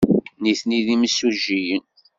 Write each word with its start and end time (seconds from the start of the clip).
Nitni 0.41 0.79
d 0.85 0.87
imsujjiyen. 0.95 1.83